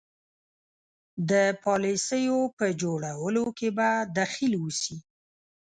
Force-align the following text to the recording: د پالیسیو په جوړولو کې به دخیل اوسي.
د 1.29 1.31
پالیسیو 1.63 2.39
په 2.57 2.65
جوړولو 2.81 3.45
کې 3.57 3.69
به 3.77 3.89
دخیل 4.19 4.53
اوسي. 4.61 4.97